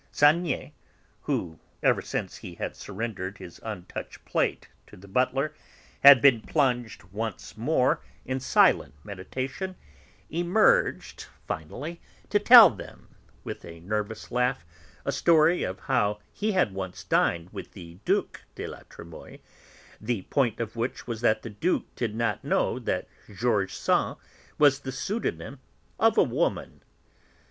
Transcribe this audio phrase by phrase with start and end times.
[0.11, 0.71] Saniette
[1.29, 5.53] who, ever since he had surrendered his untouched plate to the butler,
[6.01, 9.75] had been plunged once more in silent meditation,
[10.31, 12.01] emerged finally
[12.31, 13.09] to tell them,
[13.43, 14.65] with a nervous laugh,
[15.05, 19.39] a story of how he had once dined with the Duc de La Trémoïlle,
[20.01, 24.15] the point of which was that the Duke did not know that George Sand
[24.57, 25.59] was the pseudonym
[25.99, 26.81] of a woman.